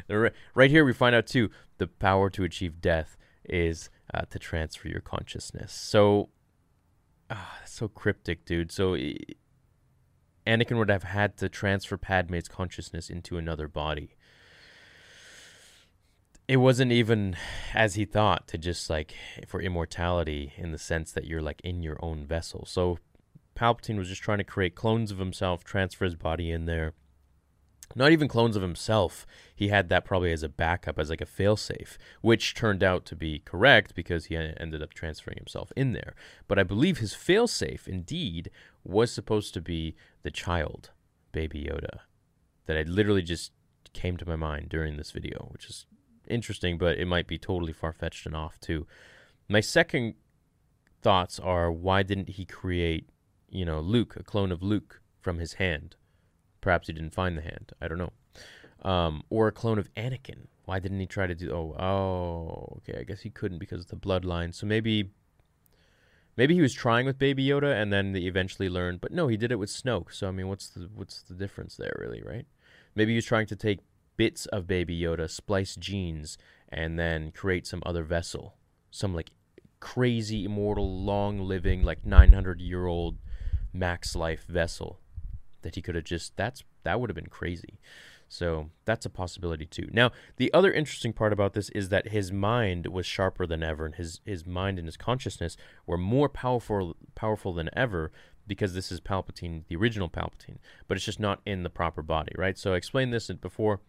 right 0.55 0.71
here 0.71 0.85
we 0.85 0.93
find 0.93 1.15
out 1.15 1.27
too 1.27 1.50
the 1.79 1.89
power 1.89 2.31
to 2.31 2.45
achieve 2.45 2.81
death 2.81 3.17
is 3.45 3.91
uh, 4.15 4.23
to 4.31 4.39
transfer 4.39 4.89
your 4.89 5.00
consciousness. 5.00 5.73
So 5.73 6.29
that's 7.29 7.73
so 7.73 7.89
cryptic, 7.89 8.45
dude. 8.45 8.73
So 8.73 8.97
Anakin 10.47 10.79
would 10.79 10.91
have 10.91 11.03
had 11.03 11.37
to 11.39 11.49
transfer 11.49 11.97
Padme's 11.97 12.49
consciousness 12.49 13.11
into 13.11 13.37
another 13.37 13.69
body. 13.69 14.17
It 16.47 16.56
wasn't 16.56 16.93
even 16.93 17.37
as 17.75 17.97
he 17.97 18.06
thought 18.06 18.49
to 18.49 18.56
just 18.56 18.89
like 18.89 19.15
for 19.47 19.61
immortality 19.61 20.55
in 20.56 20.73
the 20.73 20.79
sense 20.79 21.12
that 21.12 21.27
you're 21.27 21.43
like 21.43 21.61
in 21.62 21.83
your 21.83 21.99
own 22.03 22.25
vessel. 22.25 22.65
So 22.65 22.99
Palpatine 23.58 23.99
was 23.99 24.08
just 24.08 24.22
trying 24.22 24.38
to 24.38 24.44
create 24.44 24.75
clones 24.76 25.10
of 25.10 25.19
himself, 25.19 25.64
transfer 25.64 26.05
his 26.05 26.14
body 26.14 26.50
in 26.50 26.66
there, 26.66 26.93
not 27.96 28.12
even 28.12 28.28
clones 28.28 28.55
of 28.55 28.62
himself. 28.62 29.27
He 29.55 29.69
had 29.69 29.88
that 29.88 30.05
probably 30.05 30.31
as 30.32 30.43
a 30.43 30.48
backup, 30.48 30.98
as 30.98 31.10
like 31.10 31.20
a 31.20 31.27
failsafe, 31.27 31.96
which 32.20 32.55
turned 32.55 32.84
out 32.84 33.05
to 33.06 33.17
be 33.17 33.41
correct 33.44 33.94
because 33.94 34.27
he 34.27 34.36
ended 34.36 34.82
up 34.82 34.94
transferring 34.94 35.38
himself 35.38 35.72
in 35.77 35.93
there. 35.93 36.15
But 36.46 36.58
I 36.58 36.62
believe 36.62 36.98
his 36.98 37.15
failsafe, 37.15 37.88
indeed, 37.88 38.50
was 38.84 39.10
supposed 39.10 39.55
to 39.55 39.60
be 39.60 39.96
the 40.22 40.31
child, 40.31 40.91
Baby 41.32 41.69
Yoda, 41.70 42.00
that 42.67 42.77
I 42.77 42.82
literally 42.82 43.22
just 43.22 43.53
came 43.93 44.17
to 44.19 44.29
my 44.29 44.36
mind 44.36 44.69
during 44.69 44.96
this 44.96 45.10
video, 45.10 45.48
which 45.50 45.67
is 45.69 45.86
interesting, 46.29 46.79
but 46.79 46.98
it 46.98 47.06
might 47.06 47.27
be 47.27 47.38
totally 47.38 47.72
far 47.72 47.93
fetched 47.93 48.27
and 48.27 48.36
off 48.36 48.60
too. 48.60 48.86
My 49.48 49.60
second 49.60 50.15
thoughts 51.00 51.41
are 51.41 51.72
why 51.72 52.03
didn't 52.03 52.29
he 52.31 52.44
create, 52.44 53.08
you 53.50 53.64
know, 53.64 53.81
Luke, 53.81 54.17
a 54.17 54.22
clone 54.22 54.52
of 54.52 54.62
Luke 54.62 55.00
from 55.20 55.38
his 55.38 55.55
hand? 55.55 55.96
Perhaps 56.60 56.88
he 56.88 56.93
didn't 56.93 57.14
find 57.14 57.36
the 57.36 57.43
hand. 57.43 57.72
I 57.81 57.88
don't 57.88 57.98
know. 57.98 58.12
Um, 58.82 59.22
or 59.31 59.48
a 59.48 59.52
clone 59.52 59.78
of 59.78 59.93
Anakin. 59.94 60.46
Why 60.64 60.78
didn't 60.78 61.00
he 61.00 61.06
try 61.06 61.26
to 61.26 61.34
do? 61.34 61.50
Oh, 61.50 61.74
oh, 61.82 62.78
okay. 62.78 63.00
I 63.00 63.05
guess 63.05 63.20
he 63.20 63.31
couldn't 63.31 63.58
because 63.58 63.81
of 63.81 63.88
the 63.88 63.96
bloodline. 63.96 64.55
So 64.55 64.67
maybe, 64.67 65.10
maybe 66.36 66.55
he 66.55 66.60
was 66.60 66.74
trying 66.74 67.06
with 67.06 67.19
Baby 67.19 67.46
Yoda, 67.46 67.81
and 67.81 67.93
then 67.93 68.12
they 68.12 68.20
eventually 68.20 68.69
learned. 68.69 69.00
But 69.00 69.12
no, 69.12 69.28
he 69.28 69.36
did 69.36 69.50
it 69.50 69.58
with 69.58 69.70
Snoke. 69.70 70.12
So 70.12 70.28
I 70.28 70.31
mean, 70.31 70.48
what's 70.48 70.69
the 70.69 70.90
what's 70.94 71.22
the 71.22 71.34
difference 71.34 71.76
there, 71.76 71.96
really? 71.98 72.22
Right? 72.22 72.46
Maybe 72.94 73.12
he 73.12 73.17
was 73.17 73.24
trying 73.24 73.46
to 73.46 73.56
take 73.56 73.81
bits 74.17 74.46
of 74.46 74.67
Baby 74.67 75.00
Yoda, 75.00 75.31
splice 75.31 75.74
genes, 75.76 76.36
and 76.69 76.98
then 76.98 77.32
create 77.32 77.67
some 77.67 77.82
other 77.86 78.05
vessel, 78.05 78.56
some 78.90 79.14
like 79.14 79.31
crazy 79.81 80.44
immortal, 80.44 81.02
long 81.02 81.40
living, 81.40 81.82
like 81.82 82.05
900 82.05 82.60
year 82.60 82.86
old 82.86 83.17
max 83.72 84.15
life 84.17 84.44
vessel 84.48 85.01
that 85.63 85.75
he 85.75 85.82
could 85.82 85.94
have 85.94 86.05
just 86.05 86.37
that's 86.37 86.63
that 86.84 87.01
would 87.01 87.10
have 87.10 87.17
been 87.17 87.27
crazy. 87.27 87.79
So 88.29 88.70
that's 88.84 89.06
a 89.06 89.10
possibility 89.10 89.65
too. 89.65 89.89
Now, 89.91 90.10
the 90.37 90.53
other 90.53 90.70
interesting 90.70 91.15
part 91.15 91.32
about 91.32 91.55
this 91.55 91.70
is 91.70 91.89
that 91.89 92.08
his 92.08 92.31
mind 92.31 92.87
was 92.87 93.06
sharper 93.06 93.46
than 93.46 93.63
ever, 93.63 93.87
and 93.87 93.94
his 93.94 94.20
his 94.25 94.46
mind 94.46 94.79
and 94.79 94.87
his 94.87 94.96
consciousness 94.96 95.56
were 95.87 95.98
more 95.98 96.29
powerful 96.29 96.96
powerful 97.15 97.55
than 97.55 97.70
ever 97.72 98.13
because 98.46 98.75
this 98.75 98.91
is 98.91 99.01
Palpatine, 99.01 99.65
the 99.69 99.77
original 99.77 100.08
Palpatine, 100.08 100.56
but 100.87 100.96
it's 100.96 101.05
just 101.05 101.20
not 101.20 101.41
in 101.44 101.63
the 101.63 101.70
proper 101.70 102.03
body, 102.03 102.32
right? 102.37 102.56
So 102.56 102.72
I 102.72 102.77
explained 102.77 103.13
this 103.13 103.31
before. 103.31 103.81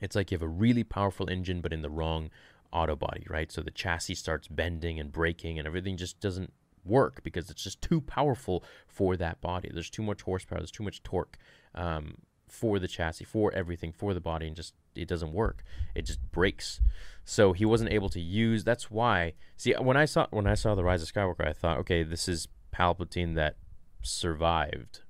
It's 0.00 0.14
like 0.14 0.30
you 0.30 0.34
have 0.36 0.42
a 0.42 0.48
really 0.48 0.84
powerful 0.84 1.30
engine, 1.30 1.62
but 1.62 1.72
in 1.72 1.80
the 1.80 1.88
wrong 1.88 2.30
auto 2.70 2.96
body, 2.96 3.26
right? 3.30 3.50
So 3.50 3.62
the 3.62 3.70
chassis 3.70 4.16
starts 4.16 4.46
bending 4.48 5.00
and 5.00 5.10
breaking, 5.10 5.58
and 5.58 5.66
everything 5.66 5.96
just 5.96 6.20
doesn't 6.20 6.52
work 6.86 7.22
because 7.22 7.50
it's 7.50 7.62
just 7.62 7.80
too 7.82 8.00
powerful 8.00 8.64
for 8.86 9.16
that 9.16 9.40
body. 9.40 9.70
There's 9.72 9.90
too 9.90 10.02
much 10.02 10.22
horsepower, 10.22 10.58
there's 10.58 10.70
too 10.70 10.84
much 10.84 11.02
torque 11.02 11.38
um, 11.74 12.18
for 12.48 12.78
the 12.78 12.88
chassis, 12.88 13.24
for 13.24 13.52
everything, 13.52 13.92
for 13.92 14.14
the 14.14 14.20
body, 14.20 14.46
and 14.46 14.56
just 14.56 14.74
it 14.94 15.08
doesn't 15.08 15.32
work. 15.32 15.62
It 15.94 16.02
just 16.02 16.20
breaks. 16.32 16.80
So 17.24 17.52
he 17.52 17.64
wasn't 17.64 17.92
able 17.92 18.08
to 18.10 18.20
use. 18.20 18.64
That's 18.64 18.90
why. 18.90 19.34
See, 19.56 19.72
when 19.72 19.96
I 19.96 20.04
saw 20.04 20.26
when 20.30 20.46
I 20.46 20.54
saw 20.54 20.74
the 20.74 20.84
Rise 20.84 21.02
of 21.02 21.12
Skywalker, 21.12 21.46
I 21.46 21.52
thought, 21.52 21.78
okay, 21.78 22.02
this 22.02 22.28
is 22.28 22.48
Palpatine 22.72 23.34
that 23.34 23.56
survived. 24.02 25.00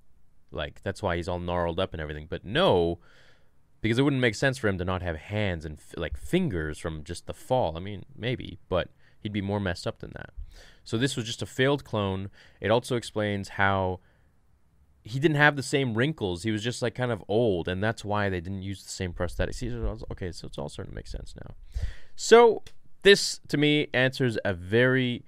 Like 0.50 0.82
that's 0.82 1.02
why 1.02 1.16
he's 1.16 1.28
all 1.28 1.38
gnarled 1.38 1.78
up 1.78 1.92
and 1.92 2.00
everything. 2.00 2.26
But 2.28 2.44
no, 2.44 2.98
because 3.80 3.98
it 3.98 4.02
wouldn't 4.02 4.22
make 4.22 4.34
sense 4.34 4.58
for 4.58 4.68
him 4.68 4.78
to 4.78 4.84
not 4.84 5.02
have 5.02 5.16
hands 5.16 5.64
and 5.64 5.78
like 5.96 6.16
fingers 6.16 6.78
from 6.78 7.04
just 7.04 7.26
the 7.26 7.34
fall. 7.34 7.76
I 7.76 7.80
mean, 7.80 8.04
maybe, 8.16 8.58
but 8.68 8.88
he'd 9.20 9.32
be 9.32 9.42
more 9.42 9.60
messed 9.60 9.86
up 9.86 9.98
than 10.00 10.12
that. 10.16 10.30
So 10.86 10.96
this 10.96 11.16
was 11.16 11.26
just 11.26 11.42
a 11.42 11.46
failed 11.46 11.84
clone. 11.84 12.30
It 12.60 12.70
also 12.70 12.96
explains 12.96 13.50
how 13.50 14.00
he 15.02 15.18
didn't 15.20 15.36
have 15.36 15.56
the 15.56 15.62
same 15.62 15.94
wrinkles. 15.94 16.44
He 16.44 16.50
was 16.50 16.64
just 16.64 16.80
like 16.80 16.94
kind 16.94 17.12
of 17.12 17.22
old, 17.28 17.68
and 17.68 17.84
that's 17.84 18.04
why 18.04 18.30
they 18.30 18.40
didn't 18.40 18.62
use 18.62 18.82
the 18.82 18.88
same 18.88 19.12
prosthetics. 19.12 19.62
Okay, 20.12 20.32
so 20.32 20.46
it's 20.46 20.56
all 20.56 20.70
starting 20.70 20.92
to 20.92 20.96
make 20.96 21.06
sense 21.08 21.34
now. 21.44 21.54
So 22.14 22.62
this 23.02 23.40
to 23.48 23.56
me 23.58 23.88
answers 23.92 24.38
a 24.44 24.54
very 24.54 25.24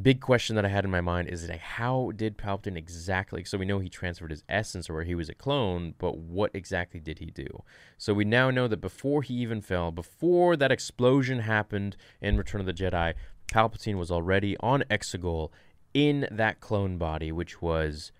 big 0.00 0.20
question 0.20 0.54
that 0.54 0.64
I 0.64 0.68
had 0.68 0.84
in 0.84 0.90
my 0.90 1.00
mind 1.00 1.28
is 1.28 1.48
like 1.48 1.58
how 1.58 2.12
did 2.14 2.38
Palpatine 2.38 2.76
exactly 2.76 3.42
so 3.42 3.58
we 3.58 3.64
know 3.64 3.80
he 3.80 3.88
transferred 3.88 4.30
his 4.30 4.44
essence 4.48 4.88
or 4.88 5.02
he 5.02 5.16
was 5.16 5.28
a 5.28 5.34
clone, 5.34 5.94
but 5.98 6.18
what 6.18 6.52
exactly 6.54 7.00
did 7.00 7.18
he 7.18 7.26
do? 7.26 7.64
So 7.98 8.14
we 8.14 8.24
now 8.24 8.50
know 8.50 8.68
that 8.68 8.80
before 8.80 9.22
he 9.22 9.34
even 9.34 9.60
fell, 9.60 9.90
before 9.90 10.56
that 10.56 10.70
explosion 10.70 11.40
happened 11.40 11.96
in 12.20 12.36
Return 12.36 12.60
of 12.60 12.66
the 12.66 12.72
Jedi, 12.72 13.14
Palpatine 13.50 13.96
was 13.96 14.10
already 14.10 14.56
on 14.58 14.84
Exegol 14.90 15.50
in 15.92 16.28
that 16.30 16.60
clone 16.60 16.98
body, 16.98 17.32
which 17.32 17.60
was 17.60 18.12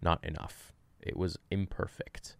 not 0.00 0.24
enough. 0.24 0.72
It 1.00 1.16
was 1.16 1.36
imperfect. 1.50 2.36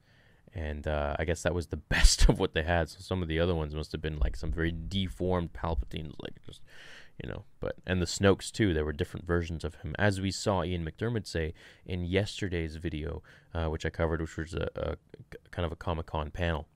And 0.52 0.87
uh, 0.87 1.16
I 1.18 1.25
guess 1.25 1.42
that 1.42 1.54
was 1.54 1.68
the 1.68 1.76
best 1.88 2.28
of 2.28 2.38
what 2.38 2.54
they 2.54 2.62
had. 2.62 2.88
So 2.88 2.99
some 3.00 3.23
of 3.23 3.28
the 3.28 3.40
other 3.40 3.54
ones 3.54 3.75
must 3.75 3.92
have 3.92 4.02
been 4.02 4.18
like 4.18 4.37
some 4.37 4.52
very 4.52 4.73
deformed 4.73 5.52
Palpatines, 5.52 6.14
like 6.20 6.35
just, 6.44 6.61
you 7.23 7.28
know. 7.28 7.44
But 7.61 7.76
and 7.87 8.00
the 8.00 8.06
Snokes 8.06 8.50
too. 8.50 8.75
There 8.75 8.85
were 8.85 8.92
different 8.92 9.26
versions 9.26 9.64
of 9.64 9.76
him, 9.76 9.94
as 9.99 10.20
we 10.20 10.30
saw 10.30 10.62
Ian 10.62 10.85
McDiarmid 10.85 11.26
say 11.26 11.54
in 11.85 12.04
yesterday's 12.04 12.76
video, 12.76 13.23
uh, 13.54 13.66
which 13.66 13.87
I 13.87 13.90
covered, 13.90 14.20
which 14.20 14.37
was 14.37 14.54
a, 14.54 14.68
a 14.76 14.97
kind 15.50 15.66
of 15.66 15.73
a 15.73 15.76
Comic 15.76 16.06
Con 16.06 16.30
panel. 16.30 16.66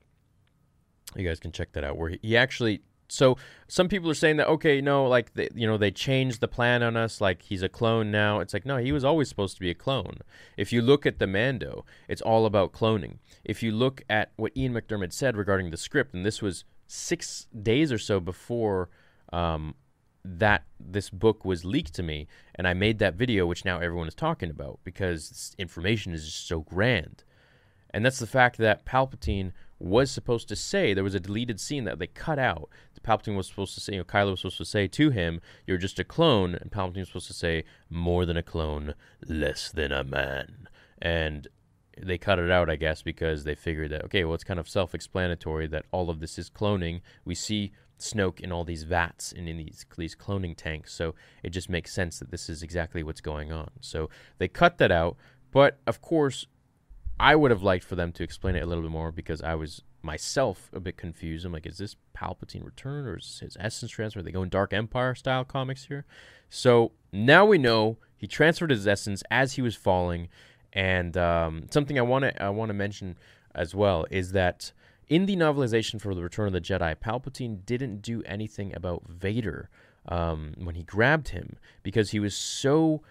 You 1.15 1.27
guys 1.27 1.39
can 1.39 1.51
check 1.51 1.71
that 1.73 1.83
out, 1.83 1.97
where 1.97 2.09
he, 2.09 2.19
he 2.21 2.37
actually 2.37 2.81
so 3.07 3.37
some 3.67 3.87
people 3.87 4.09
are 4.09 4.15
saying 4.15 4.37
that 4.37 4.47
okay 4.47 4.81
no 4.81 5.05
like 5.07 5.31
you 5.53 5.67
know 5.67 5.77
they 5.77 5.91
changed 5.91 6.41
the 6.41 6.47
plan 6.47 6.81
on 6.83 6.97
us 6.97 7.21
like 7.21 7.43
he's 7.43 7.63
a 7.63 7.69
clone 7.69 8.11
now. 8.11 8.39
It's 8.39 8.53
like 8.53 8.65
no 8.65 8.77
he 8.77 8.91
was 8.91 9.03
always 9.03 9.29
supposed 9.29 9.55
to 9.55 9.61
be 9.61 9.69
a 9.69 9.75
clone. 9.75 10.19
If 10.57 10.73
you 10.73 10.81
look 10.81 11.05
at 11.05 11.19
the 11.19 11.27
mando 11.27 11.85
it's 12.07 12.21
all 12.21 12.45
about 12.45 12.73
cloning. 12.73 13.17
If 13.43 13.61
you 13.61 13.71
look 13.71 14.03
at 14.09 14.31
what 14.35 14.51
ian 14.55 14.73
mcdiarmid 14.73 15.13
said 15.13 15.37
regarding 15.37 15.71
the 15.71 15.77
script 15.77 16.13
and 16.13 16.25
this 16.25 16.41
was 16.41 16.65
six 16.87 17.47
days 17.61 17.91
or 17.91 17.97
so 17.97 18.19
before 18.19 18.89
um, 19.33 19.75
that 20.23 20.63
this 20.79 21.09
book 21.09 21.45
was 21.45 21.65
leaked 21.65 21.93
to 21.93 22.03
me 22.03 22.27
and 22.55 22.67
i 22.67 22.73
made 22.73 22.97
that 22.99 23.13
video 23.13 23.45
which 23.45 23.65
now 23.65 23.79
everyone 23.79 24.07
is 24.07 24.15
talking 24.15 24.49
about 24.49 24.79
because 24.83 25.55
information 25.59 26.13
is 26.13 26.25
just 26.25 26.47
so 26.47 26.61
grand. 26.61 27.23
And 27.95 28.03
that's 28.03 28.19
the 28.19 28.27
fact 28.27 28.57
that 28.57 28.85
palpatine 28.85 29.53
was 29.79 30.09
supposed 30.09 30.47
to 30.47 30.55
say 30.55 30.93
there 30.93 31.03
was 31.03 31.15
a 31.15 31.19
deleted 31.19 31.59
scene 31.59 31.83
that 31.83 31.99
they 31.99 32.07
cut 32.07 32.39
out. 32.39 32.69
Palpatine 33.05 33.37
was 33.37 33.47
supposed 33.47 33.75
to 33.75 33.81
say, 33.81 33.93
you 33.93 33.99
know, 33.99 34.03
Kylo 34.03 34.31
was 34.31 34.39
supposed 34.39 34.57
to 34.57 34.65
say 34.65 34.87
to 34.87 35.11
him, 35.11 35.39
"You're 35.67 35.77
just 35.77 35.99
a 35.99 36.03
clone," 36.03 36.55
and 36.55 36.71
Palpatine 36.71 36.99
was 36.99 37.09
supposed 37.09 37.27
to 37.27 37.33
say, 37.33 37.63
"More 37.89 38.25
than 38.25 38.35
a 38.35 38.43
clone, 38.43 38.95
less 39.27 39.71
than 39.71 39.91
a 39.91 40.03
man." 40.03 40.67
And 41.01 41.47
they 41.97 42.17
cut 42.17 42.39
it 42.39 42.49
out, 42.49 42.69
I 42.69 42.75
guess, 42.75 43.01
because 43.01 43.43
they 43.43 43.55
figured 43.55 43.91
that 43.91 44.03
okay, 44.05 44.25
well, 44.25 44.33
it's 44.33 44.43
kind 44.43 44.59
of 44.59 44.67
self-explanatory 44.67 45.67
that 45.67 45.85
all 45.91 46.09
of 46.09 46.19
this 46.19 46.39
is 46.39 46.49
cloning. 46.49 47.01
We 47.23 47.35
see 47.35 47.73
Snoke 47.99 48.39
in 48.39 48.51
all 48.51 48.65
these 48.65 48.83
vats 48.83 49.31
and 49.31 49.47
in 49.47 49.57
these 49.57 49.85
these 49.95 50.15
cloning 50.15 50.57
tanks, 50.57 50.91
so 50.93 51.13
it 51.43 51.51
just 51.51 51.69
makes 51.69 51.93
sense 51.93 52.19
that 52.19 52.31
this 52.31 52.49
is 52.49 52.63
exactly 52.63 53.03
what's 53.03 53.21
going 53.21 53.51
on. 53.51 53.69
So 53.81 54.09
they 54.39 54.47
cut 54.47 54.79
that 54.79 54.91
out, 54.91 55.15
but 55.51 55.79
of 55.85 56.01
course, 56.01 56.47
I 57.19 57.35
would 57.35 57.51
have 57.51 57.63
liked 57.63 57.85
for 57.85 57.95
them 57.95 58.11
to 58.13 58.23
explain 58.23 58.55
it 58.55 58.63
a 58.63 58.65
little 58.65 58.83
bit 58.83 58.91
more 58.91 59.11
because 59.11 59.41
I 59.41 59.55
was 59.55 59.81
myself 60.01 60.69
a 60.73 60.79
bit 60.79 60.97
confused. 60.97 61.45
I'm 61.45 61.51
like, 61.53 61.65
is 61.65 61.77
this 61.77 61.95
Palpatine 62.15 62.65
return 62.65 63.07
or 63.07 63.17
is 63.17 63.39
his 63.39 63.57
essence 63.59 63.91
transfer? 63.91 64.19
Are 64.19 64.23
they 64.23 64.31
going 64.31 64.49
Dark 64.49 64.73
Empire 64.73 65.15
style 65.15 65.43
comics 65.43 65.85
here? 65.85 66.05
So 66.49 66.91
now 67.11 67.45
we 67.45 67.57
know 67.57 67.97
he 68.15 68.27
transferred 68.27 68.69
his 68.69 68.87
essence 68.87 69.23
as 69.31 69.53
he 69.53 69.61
was 69.61 69.75
falling, 69.75 70.29
and 70.73 71.17
um, 71.17 71.67
something 71.71 71.97
I 71.97 72.03
want 72.03 72.23
to 72.23 72.43
I 72.43 72.49
want 72.49 72.69
to 72.69 72.73
mention 72.73 73.17
as 73.53 73.73
well 73.73 74.05
is 74.11 74.33
that 74.33 74.71
in 75.07 75.25
the 75.25 75.35
novelization 75.35 76.01
for 76.01 76.13
the 76.13 76.23
Return 76.23 76.47
of 76.47 76.53
the 76.53 76.61
Jedi, 76.61 76.95
Palpatine 76.95 77.65
didn't 77.65 78.01
do 78.01 78.23
anything 78.23 78.75
about 78.75 79.03
Vader 79.07 79.69
um, 80.07 80.53
when 80.57 80.75
he 80.75 80.83
grabbed 80.83 81.29
him 81.29 81.57
because 81.83 82.11
he 82.11 82.19
was 82.19 82.35
so 82.35 83.01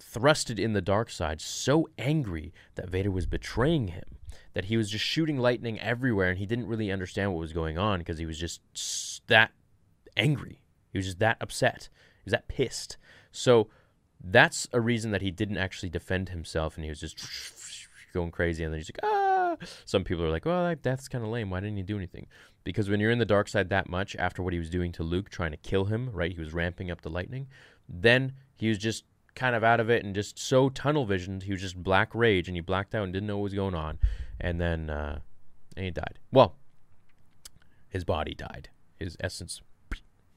thrusted 0.00 0.58
in 0.58 0.72
the 0.72 0.82
dark 0.82 1.10
side, 1.10 1.40
so 1.40 1.88
angry 1.98 2.52
that 2.74 2.88
Vader 2.88 3.10
was 3.10 3.26
betraying 3.26 3.88
him, 3.88 4.18
that 4.52 4.66
he 4.66 4.76
was 4.76 4.90
just 4.90 5.04
shooting 5.04 5.38
lightning 5.38 5.78
everywhere 5.80 6.30
and 6.30 6.38
he 6.38 6.46
didn't 6.46 6.66
really 6.66 6.90
understand 6.90 7.32
what 7.32 7.40
was 7.40 7.52
going 7.52 7.78
on 7.78 7.98
because 8.00 8.18
he 8.18 8.26
was 8.26 8.38
just 8.38 8.60
that 9.26 9.52
angry. 10.16 10.60
He 10.90 10.98
was 10.98 11.06
just 11.06 11.18
that 11.18 11.36
upset. 11.40 11.88
He 12.24 12.26
was 12.26 12.32
that 12.32 12.48
pissed. 12.48 12.96
So 13.32 13.68
that's 14.22 14.68
a 14.72 14.80
reason 14.80 15.10
that 15.10 15.22
he 15.22 15.30
didn't 15.30 15.58
actually 15.58 15.90
defend 15.90 16.30
himself 16.30 16.76
and 16.76 16.84
he 16.84 16.90
was 16.90 17.00
just 17.00 17.18
going 18.12 18.30
crazy 18.30 18.62
and 18.64 18.72
then 18.72 18.80
he's 18.80 18.90
like, 18.90 19.00
ah. 19.02 19.56
Some 19.84 20.04
people 20.04 20.24
are 20.24 20.30
like, 20.30 20.44
well, 20.44 20.64
that, 20.64 20.82
that's 20.82 21.08
kind 21.08 21.24
of 21.24 21.30
lame. 21.30 21.50
Why 21.50 21.60
didn't 21.60 21.76
he 21.76 21.82
do 21.82 21.96
anything? 21.96 22.26
Because 22.64 22.88
when 22.88 22.98
you're 23.00 23.10
in 23.10 23.18
the 23.18 23.24
dark 23.24 23.48
side 23.48 23.68
that 23.68 23.88
much, 23.88 24.16
after 24.16 24.42
what 24.42 24.52
he 24.52 24.58
was 24.58 24.70
doing 24.70 24.90
to 24.92 25.02
Luke, 25.02 25.30
trying 25.30 25.50
to 25.50 25.56
kill 25.56 25.84
him, 25.84 26.10
right? 26.12 26.32
He 26.32 26.40
was 26.40 26.54
ramping 26.54 26.90
up 26.90 27.02
the 27.02 27.10
lightning. 27.10 27.48
Then 27.88 28.32
he 28.56 28.68
was 28.68 28.78
just 28.78 29.04
kind 29.34 29.56
of 29.56 29.64
out 29.64 29.80
of 29.80 29.90
it 29.90 30.04
and 30.04 30.14
just 30.14 30.38
so 30.38 30.68
tunnel 30.68 31.06
visioned. 31.06 31.44
He 31.44 31.52
was 31.52 31.60
just 31.60 31.82
black 31.82 32.14
rage 32.14 32.48
and 32.48 32.56
he 32.56 32.60
blacked 32.60 32.94
out 32.94 33.04
and 33.04 33.12
didn't 33.12 33.26
know 33.26 33.38
what 33.38 33.44
was 33.44 33.54
going 33.54 33.74
on. 33.74 33.98
And 34.40 34.60
then 34.60 34.90
uh, 34.90 35.20
and 35.76 35.84
he 35.84 35.90
died. 35.90 36.18
Well, 36.32 36.56
his 37.88 38.04
body 38.04 38.34
died. 38.34 38.70
His 38.98 39.16
essence 39.20 39.60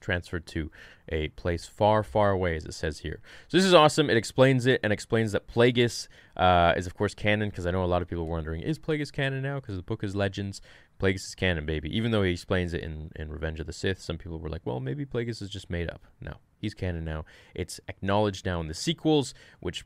transferred 0.00 0.46
to 0.46 0.70
a 1.08 1.28
place 1.28 1.66
far, 1.66 2.02
far 2.02 2.30
away, 2.30 2.56
as 2.56 2.64
it 2.64 2.72
says 2.72 3.00
here. 3.00 3.20
So 3.48 3.56
this 3.56 3.64
is 3.64 3.74
awesome. 3.74 4.08
It 4.08 4.16
explains 4.16 4.66
it 4.66 4.80
and 4.82 4.92
explains 4.92 5.32
that 5.32 5.48
Plagueis 5.48 6.08
uh, 6.36 6.74
is, 6.76 6.86
of 6.86 6.94
course, 6.94 7.14
canon, 7.14 7.50
because 7.50 7.66
I 7.66 7.70
know 7.70 7.84
a 7.84 7.86
lot 7.86 8.02
of 8.02 8.08
people 8.08 8.24
are 8.24 8.28
wondering, 8.28 8.62
is 8.62 8.78
Plagueis 8.78 9.12
canon 9.12 9.42
now? 9.42 9.56
Because 9.56 9.76
the 9.76 9.82
book 9.82 10.04
is 10.04 10.14
Legends. 10.14 10.60
Plagueis 10.98 11.26
is 11.26 11.34
canon, 11.34 11.64
baby. 11.64 11.94
Even 11.96 12.10
though 12.10 12.22
he 12.22 12.32
explains 12.32 12.74
it 12.74 12.82
in, 12.82 13.10
in 13.16 13.30
Revenge 13.30 13.60
of 13.60 13.66
the 13.66 13.72
Sith, 13.72 14.00
some 14.00 14.18
people 14.18 14.38
were 14.38 14.48
like, 14.48 14.62
well, 14.64 14.80
maybe 14.80 15.06
Plagueis 15.06 15.40
is 15.40 15.48
just 15.48 15.70
made 15.70 15.88
up. 15.90 16.06
No, 16.20 16.34
he's 16.58 16.74
canon 16.74 17.04
now. 17.04 17.24
It's 17.54 17.80
acknowledged 17.88 18.44
now 18.44 18.60
in 18.60 18.68
the 18.68 18.74
sequels, 18.74 19.34
which 19.60 19.84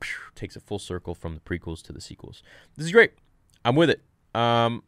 phew, 0.00 0.16
takes 0.34 0.56
a 0.56 0.60
full 0.60 0.78
circle 0.78 1.14
from 1.14 1.34
the 1.34 1.40
prequels 1.40 1.82
to 1.82 1.92
the 1.92 2.00
sequels. 2.00 2.42
This 2.76 2.86
is 2.86 2.92
great. 2.92 3.12
I'm 3.64 3.76
with 3.76 3.90
it. 3.90 4.02
Um, 4.34 4.82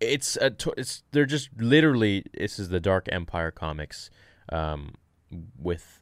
it's 0.00 0.36
a 0.36 0.50
t- 0.50 0.72
it's 0.76 1.02
they're 1.10 1.26
just 1.26 1.50
literally 1.58 2.24
this 2.36 2.58
is 2.58 2.68
the 2.68 2.80
Dark 2.80 3.08
Empire 3.10 3.50
comics 3.50 4.10
um, 4.50 4.94
with 5.58 6.00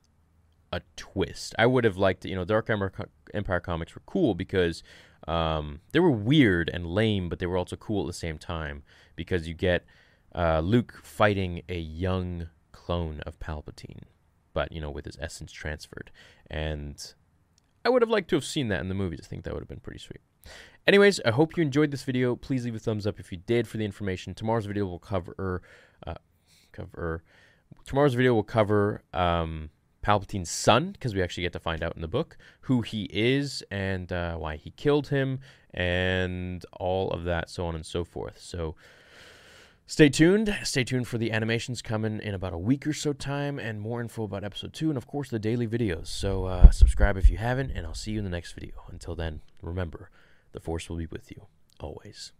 a 0.72 0.82
twist. 0.96 1.54
I 1.58 1.66
would 1.66 1.84
have 1.84 1.96
liked 1.96 2.24
you 2.24 2.36
know 2.36 2.44
Dark 2.44 2.68
Empire, 2.70 2.92
Empire 3.32 3.60
comics 3.60 3.94
were 3.94 4.02
cool 4.06 4.34
because 4.34 4.82
um, 5.26 5.80
they 5.92 6.00
were 6.00 6.10
weird 6.10 6.70
and 6.72 6.86
lame, 6.86 7.28
but 7.28 7.38
they 7.38 7.46
were 7.46 7.56
also 7.56 7.76
cool 7.76 8.02
at 8.02 8.06
the 8.06 8.12
same 8.12 8.38
time 8.38 8.82
because 9.14 9.48
you 9.48 9.54
get 9.54 9.84
uh, 10.34 10.60
Luke 10.60 11.00
fighting 11.02 11.62
a 11.68 11.78
young 11.78 12.48
clone 12.72 13.20
of 13.20 13.38
Palpatine, 13.38 14.02
but 14.52 14.72
you 14.72 14.80
know 14.80 14.90
with 14.90 15.04
his 15.04 15.18
essence 15.20 15.52
transferred, 15.52 16.10
and 16.50 17.14
I 17.84 17.88
would 17.88 18.02
have 18.02 18.10
liked 18.10 18.30
to 18.30 18.36
have 18.36 18.44
seen 18.44 18.68
that 18.68 18.80
in 18.80 18.88
the 18.88 18.94
movies. 18.94 19.20
I 19.22 19.26
think 19.26 19.44
that 19.44 19.52
would 19.52 19.62
have 19.62 19.68
been 19.68 19.80
pretty 19.80 20.00
sweet. 20.00 20.20
Anyways, 20.86 21.20
I 21.24 21.32
hope 21.32 21.56
you 21.56 21.62
enjoyed 21.62 21.90
this 21.90 22.04
video. 22.04 22.36
Please 22.36 22.64
leave 22.64 22.76
a 22.76 22.78
thumbs 22.78 23.06
up 23.06 23.18
if 23.18 23.32
you 23.32 23.38
did 23.38 23.66
for 23.66 23.76
the 23.78 23.84
information. 23.84 24.34
Tomorrow's 24.34 24.66
video 24.66 24.86
will 24.86 25.00
cover 25.00 25.62
uh, 26.06 26.14
cover 26.72 27.24
tomorrow's 27.84 28.14
video 28.14 28.34
will 28.34 28.42
cover 28.42 29.02
um, 29.12 29.70
Palpatine's 30.06 30.50
son 30.50 30.92
because 30.92 31.16
we 31.16 31.22
actually 31.22 31.42
get 31.42 31.52
to 31.52 31.58
find 31.58 31.82
out 31.82 31.96
in 31.96 32.00
the 32.00 32.06
book 32.06 32.38
who 32.60 32.82
he 32.82 33.08
is 33.12 33.64
and 33.72 34.12
uh, 34.12 34.36
why 34.36 34.54
he 34.54 34.70
killed 34.70 35.08
him 35.08 35.40
and 35.74 36.64
all 36.74 37.10
of 37.10 37.24
that, 37.24 37.50
so 37.50 37.66
on 37.66 37.74
and 37.74 37.84
so 37.84 38.04
forth. 38.04 38.40
So 38.40 38.76
stay 39.88 40.08
tuned. 40.08 40.56
Stay 40.62 40.84
tuned 40.84 41.08
for 41.08 41.18
the 41.18 41.32
animations 41.32 41.82
coming 41.82 42.20
in 42.20 42.34
about 42.34 42.52
a 42.52 42.58
week 42.58 42.86
or 42.86 42.92
so 42.92 43.12
time 43.12 43.58
and 43.58 43.80
more 43.80 44.00
info 44.00 44.22
about 44.22 44.44
episode 44.44 44.72
two 44.72 44.90
and 44.90 44.96
of 44.96 45.08
course 45.08 45.28
the 45.28 45.40
daily 45.40 45.66
videos. 45.66 46.06
So 46.06 46.44
uh, 46.44 46.70
subscribe 46.70 47.16
if 47.16 47.28
you 47.28 47.38
haven't, 47.38 47.72
and 47.72 47.84
I'll 47.84 47.94
see 47.94 48.12
you 48.12 48.18
in 48.18 48.24
the 48.24 48.30
next 48.30 48.52
video. 48.52 48.84
Until 48.88 49.16
then, 49.16 49.40
remember. 49.60 50.10
The 50.52 50.60
Force 50.60 50.88
will 50.88 50.98
be 50.98 51.06
with 51.06 51.32
you 51.32 51.48
always. 51.80 52.30